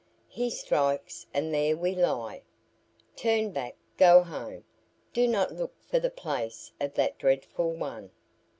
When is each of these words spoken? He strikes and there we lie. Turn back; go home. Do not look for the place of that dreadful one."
He 0.29 0.49
strikes 0.49 1.27
and 1.31 1.53
there 1.53 1.77
we 1.77 1.93
lie. 1.93 2.41
Turn 3.15 3.51
back; 3.51 3.75
go 3.97 4.23
home. 4.23 4.63
Do 5.13 5.27
not 5.27 5.53
look 5.53 5.75
for 5.85 5.99
the 5.99 6.09
place 6.09 6.71
of 6.81 6.95
that 6.95 7.19
dreadful 7.19 7.73
one." 7.73 8.09